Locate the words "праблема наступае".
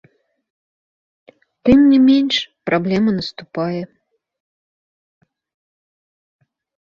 2.71-3.81